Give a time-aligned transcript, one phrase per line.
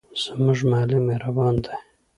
[0.23, 1.73] زموږ معلم مهربان دی.